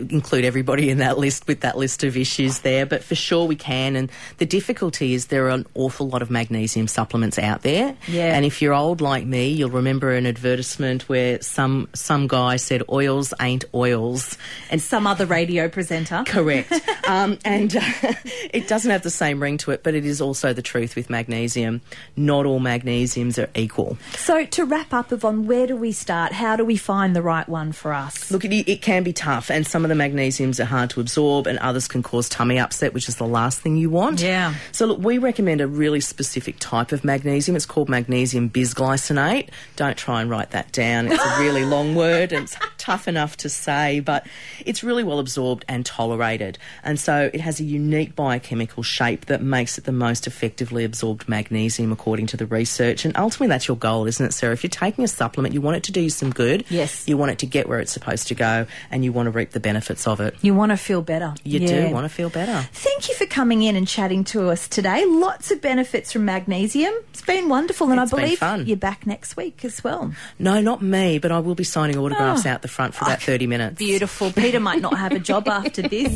include 0.10 0.46
everybody 0.46 0.90
in 0.90 1.00
that 1.00 1.18
list 1.18 1.48
with 1.48 1.62
that 1.62 1.78
list 1.78 2.04
of 2.04 2.18
issues 2.18 2.60
there, 2.60 2.86
but 2.86 3.04
for 3.04 3.16
sure 3.16 3.46
we 3.46 3.56
can. 3.56 3.96
And 3.96 4.12
the 4.38 4.46
difficulty 4.46 5.14
is 5.14 5.28
there 5.28 5.46
are 5.46 5.50
an 5.50 5.66
awful 5.76 6.08
lot 6.10 6.22
of 6.22 6.30
magnesium 6.30 6.88
supplements 6.88 7.38
out 7.40 7.62
there. 7.62 7.96
Yeah. 8.08 8.36
And 8.36 8.46
if 8.46 8.62
you're 8.62 8.74
old 8.74 9.02
like 9.02 9.26
me, 9.26 9.50
you'll 9.50 9.70
remember 9.70 10.12
an 10.12 10.26
advertisement 10.26 11.08
where 11.10 11.42
some 11.42 11.90
some 11.94 12.28
guy 12.28 12.58
said 12.58 12.84
oils 12.90 13.34
ain't 13.42 13.66
oils, 13.74 14.38
and 14.70 14.82
some 14.82 15.08
other 15.08 15.26
radio 15.26 15.68
presenter. 15.70 16.24
Correct. 16.26 16.72
um, 17.08 17.38
and 17.46 17.76
uh, 17.76 17.82
it 18.54 18.68
doesn't 18.68 18.92
have 18.92 19.04
the 19.04 19.10
same 19.10 19.42
ring 19.42 19.58
to 19.60 19.72
it, 19.72 19.84
but 19.84 19.96
it 19.96 20.06
is 20.06 20.22
also 20.22 20.54
the 20.54 20.62
truth 20.62 20.96
with 20.96 21.10
magnesium. 21.10 21.82
Not 22.16 22.46
all 22.46 22.60
magnesiums 22.60 23.42
are 23.42 23.50
equal. 23.56 23.98
So 24.16 24.46
to 24.46 24.66
wrap 24.66 24.94
up, 24.94 25.12
Yvonne, 25.12 25.48
where 25.48 25.68
do 25.68 25.76
we 25.76 25.92
start? 25.92 26.34
How 26.34 26.56
do 26.56 26.66
we 26.66 26.78
find 26.78 27.16
the 27.16 27.22
right 27.22 27.48
one 27.48 27.72
for 27.72 27.94
us? 27.94 28.32
Look, 28.32 28.46
it, 28.46 28.54
it 28.70 28.82
can 28.82 29.04
be 29.04 29.14
tough, 29.14 29.50
and 29.50 29.66
some 29.70 29.86
of 29.86 29.90
the 29.90 29.96
magnesiums 29.96 30.60
are 30.60 30.66
hard 30.66 30.90
to 30.92 31.00
absorb 31.00 31.48
and 31.48 31.58
others 31.60 31.88
can 31.88 32.04
cause 32.04 32.28
tummy 32.28 32.60
upset, 32.60 32.94
which 32.94 33.08
is 33.08 33.16
the 33.16 33.28
last 33.28 33.62
thing 33.62 33.78
you 33.78 33.90
want. 33.90 34.22
Yeah. 34.22 34.56
So, 34.72 34.86
look, 34.86 35.00
we 35.00 35.18
recommend 35.18 35.62
a 35.62 35.68
really 35.68 36.02
specific 36.02 36.56
type 36.60 36.92
of 36.92 37.04
magnesium. 37.04 37.56
It's 37.56 37.66
called 37.66 37.90
magnesium 37.90 38.50
bisglycinate. 38.50 39.50
Don't 39.76 39.98
try 39.98 40.22
and 40.22 40.30
write 40.30 40.52
that 40.52 40.72
down. 40.72 41.08
It's 41.08 41.24
a 41.24 41.40
really 41.40 41.64
long 41.70 41.96
word 41.96 42.34
and 42.34 42.44
it's 42.44 42.58
tough 42.78 43.08
enough 43.08 43.38
to 43.38 43.50
say, 43.50 44.00
but 44.00 44.28
it's 44.66 44.84
really 44.84 45.04
well 45.04 45.20
absorbed 45.20 45.64
and 45.70 45.86
tolerated. 45.86 46.58
And 46.84 47.00
so 47.00 47.30
it 47.34 47.42
has 47.42 47.60
a 47.60 47.64
unique 47.64 48.16
biochemical 48.16 48.84
shape 48.84 49.28
that 49.28 49.42
makes 49.42 49.78
it 49.78 49.86
the 49.86 49.92
most 49.92 50.28
effectively 50.28 50.84
absorbed 50.84 51.30
magnesium 51.30 51.92
according 51.92 52.28
to 52.28 52.38
the 52.38 52.46
research. 52.46 53.06
And 53.06 53.16
ultimately, 53.16 53.48
that's 53.48 53.68
your 53.68 53.78
goal, 53.78 54.06
isn't 54.06 54.26
it, 54.26 54.34
Sarah? 54.34 54.54
If 54.54 54.64
you're 54.64 54.70
taking 54.70 55.04
a 55.04 55.08
supplement, 55.08 55.54
you 55.54 55.62
want 55.62 55.78
it 55.78 55.84
to 55.84 55.92
do 55.92 56.02
you 56.02 56.10
some 56.10 56.32
good. 56.32 56.66
Yes. 56.70 57.08
You 57.08 57.18
want 57.18 57.32
it 57.32 57.40
to 57.40 57.46
get 57.46 57.70
where 57.70 57.80
it's 57.80 57.92
supposed 57.92 58.28
to 58.30 58.36
go, 58.36 58.66
and 58.92 59.04
you 59.04 59.12
want 59.12 59.28
to 59.28 59.32
reap 59.32 59.49
the 59.52 59.60
benefits 59.60 60.08
of 60.08 60.20
it. 60.20 60.36
You 60.42 60.54
want 60.54 60.72
to 60.72 60.78
feel 60.78 61.02
better. 61.02 61.34
You 61.44 61.60
Yeah. 61.60 61.88
do 61.88 61.94
want 61.94 62.06
to 62.06 62.10
feel 62.10 62.30
better. 62.30 62.68
Thank 62.74 63.10
you 63.10 63.16
for 63.16 63.26
coming 63.26 63.64
in 63.64 63.76
and 63.76 63.88
chatting 63.88 64.24
to 64.26 64.50
us 64.50 64.68
today. 64.68 65.06
Lots 65.06 65.52
of 65.52 65.62
benefits 65.62 66.12
from 66.12 66.26
magnesium. 66.26 66.94
It's 67.12 67.22
been 67.22 67.50
wonderful, 67.50 67.92
and 67.92 68.00
It's 68.00 68.14
I 68.14 68.16
been 68.16 68.26
believe 68.26 68.40
fun. 68.40 68.66
you're 68.68 68.78
back 68.78 69.06
next 69.08 69.36
week 69.38 69.64
as 69.66 69.84
well. 69.84 70.12
No, 70.40 70.62
not 70.62 70.82
me, 70.82 71.20
but 71.20 71.32
I 71.32 71.40
will 71.40 71.56
be 71.56 71.64
signing 71.64 71.98
autographs 71.98 72.46
Oh. 72.46 72.50
out 72.50 72.62
the 72.62 72.68
front 72.68 72.94
for 72.94 73.06
about 73.06 73.22
30 73.22 73.48
minutes. 73.48 73.78
Beautiful. 73.78 74.32
Peter 74.32 74.60
might 74.60 74.82
not 74.82 74.98
have 74.98 75.12
a 75.12 75.20
job 75.20 75.48
after 75.50 75.82
this. 75.82 76.12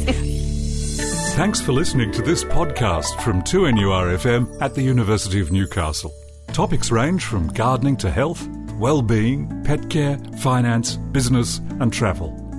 Thanks 1.36 1.60
for 1.60 1.72
listening 1.72 2.12
to 2.12 2.22
this 2.22 2.44
podcast 2.44 3.20
from 3.22 3.42
2NURFM 3.42 4.62
at 4.62 4.76
the 4.76 4.84
University 4.84 5.40
of 5.42 5.52
Newcastle. 5.52 6.14
Topics 6.52 6.92
range 6.92 7.26
from 7.26 7.48
gardening 7.48 7.98
to 7.98 8.12
health, 8.12 8.48
well-being, 8.78 9.64
pet 9.64 9.90
care, 9.90 10.20
finance, 10.40 10.98
business 11.12 11.60
and 11.80 11.92
travel. 11.92 12.40